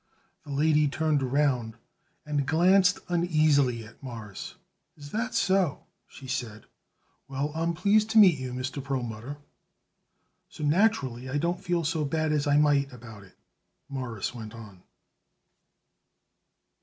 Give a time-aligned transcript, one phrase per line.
[0.45, 1.75] The lady turned around
[2.25, 4.55] and glanced uneasily at Morris.
[4.97, 6.65] "Is that so?" she said.
[7.27, 8.83] "Well, I'm pleased to meet you, Mr.
[8.83, 9.37] Perlmutter."
[10.49, 13.37] "So, naturally, I don't feel so bad as I might about it,"
[13.89, 14.81] Morris went on.